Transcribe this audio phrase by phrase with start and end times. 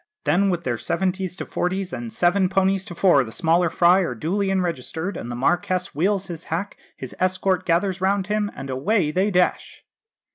[0.23, 4.15] Then, with their seventies to forties, and seven ponies to four, the smaller fry are
[4.15, 9.11] duly enregistered, and the Marquess wheels his hack, his escort gathers round him, and away
[9.11, 9.83] they dash."